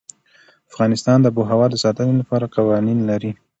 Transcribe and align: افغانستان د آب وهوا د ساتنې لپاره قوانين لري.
افغانستان 0.71 1.17
د 1.21 1.27
آب 1.31 1.35
وهوا 1.39 1.67
د 1.71 1.75
ساتنې 1.83 2.13
لپاره 2.21 2.51
قوانين 2.55 2.99
لري. 3.09 3.31